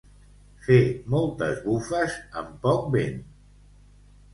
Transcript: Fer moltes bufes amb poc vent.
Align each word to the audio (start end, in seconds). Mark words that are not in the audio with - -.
Fer 0.67 0.79
moltes 1.17 1.61
bufes 1.67 2.19
amb 2.43 2.59
poc 2.67 2.93
vent. 3.01 3.25